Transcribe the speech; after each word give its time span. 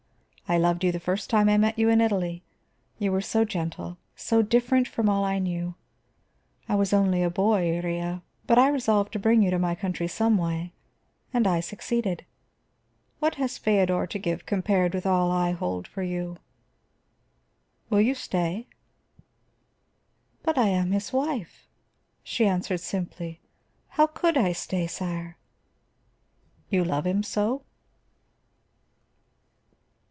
I 0.49 0.57
loved 0.57 0.83
you 0.83 0.91
the 0.91 0.99
first 0.99 1.29
time 1.29 1.47
I 1.47 1.55
met 1.57 1.79
you 1.79 1.87
in 1.87 2.01
Italy; 2.01 2.43
you 2.99 3.13
were 3.13 3.21
so 3.21 3.45
gentle, 3.45 3.97
so 4.17 4.41
different 4.41 4.85
from 4.85 5.07
all 5.07 5.23
I 5.23 5.39
knew. 5.39 5.75
I 6.67 6.75
was 6.75 6.91
only 6.91 7.23
a 7.23 7.29
boy, 7.29 7.63
Iría, 7.69 8.21
but 8.47 8.59
I 8.59 8.67
resolved 8.67 9.13
to 9.13 9.19
bring 9.19 9.41
you 9.41 9.49
to 9.49 9.57
my 9.57 9.75
country 9.75 10.09
some 10.09 10.37
way; 10.37 10.73
and 11.33 11.47
I 11.47 11.61
succeeded. 11.61 12.25
What 13.19 13.35
has 13.35 13.57
Feodor 13.57 14.05
to 14.07 14.19
give 14.19 14.45
compared 14.45 14.93
with 14.93 15.05
all 15.05 15.31
I 15.31 15.53
hold 15.53 15.87
for 15.87 16.03
you? 16.03 16.35
Will 17.89 18.01
you 18.01 18.13
stay?" 18.13 18.67
"But 20.43 20.57
I 20.57 20.67
am 20.67 20.91
his 20.91 21.13
wife," 21.13 21.65
she 22.23 22.45
answered 22.45 22.81
simply. 22.81 23.39
"How 23.87 24.05
could 24.05 24.35
I 24.37 24.51
stay, 24.51 24.85
sire?" 24.85 25.37
"You 26.69 26.83
love 26.83 27.07
him 27.07 27.23
so?" 27.23 27.61